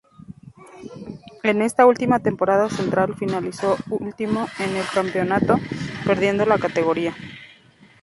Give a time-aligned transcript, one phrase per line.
[1.43, 5.57] En esta última temporada Central finalizó último en el campeonato,
[6.07, 7.15] perdiendo la categoría.